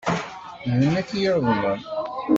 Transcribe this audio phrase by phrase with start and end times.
[0.79, 1.81] D nekk i yuḍnen.